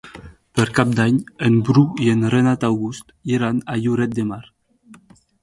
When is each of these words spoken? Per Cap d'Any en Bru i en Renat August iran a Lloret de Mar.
Per 0.59 0.63
Cap 0.77 0.93
d'Any 0.99 1.19
en 1.49 1.57
Bru 1.67 1.83
i 2.05 2.09
en 2.15 2.25
Renat 2.37 2.67
August 2.71 3.13
iran 3.35 3.61
a 3.75 3.79
Lloret 3.85 4.19
de 4.21 4.27
Mar. 4.33 4.43